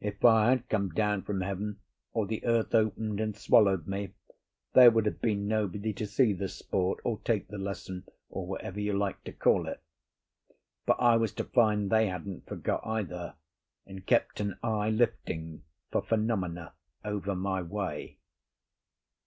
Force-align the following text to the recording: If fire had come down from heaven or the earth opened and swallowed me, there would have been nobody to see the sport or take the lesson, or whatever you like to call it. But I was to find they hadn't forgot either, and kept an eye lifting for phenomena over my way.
If 0.00 0.20
fire 0.20 0.56
had 0.56 0.70
come 0.70 0.88
down 0.88 1.20
from 1.24 1.42
heaven 1.42 1.80
or 2.14 2.26
the 2.26 2.42
earth 2.46 2.74
opened 2.74 3.20
and 3.20 3.36
swallowed 3.36 3.86
me, 3.86 4.14
there 4.72 4.90
would 4.90 5.04
have 5.04 5.20
been 5.20 5.46
nobody 5.46 5.92
to 5.92 6.06
see 6.06 6.32
the 6.32 6.48
sport 6.48 7.00
or 7.04 7.20
take 7.26 7.48
the 7.48 7.58
lesson, 7.58 8.04
or 8.30 8.46
whatever 8.46 8.80
you 8.80 8.94
like 8.94 9.22
to 9.24 9.32
call 9.34 9.68
it. 9.68 9.82
But 10.86 10.96
I 10.98 11.18
was 11.18 11.32
to 11.34 11.44
find 11.44 11.90
they 11.90 12.06
hadn't 12.06 12.46
forgot 12.48 12.86
either, 12.86 13.34
and 13.84 14.06
kept 14.06 14.40
an 14.40 14.58
eye 14.62 14.88
lifting 14.88 15.62
for 15.90 16.00
phenomena 16.00 16.72
over 17.04 17.34
my 17.34 17.60
way. 17.60 18.16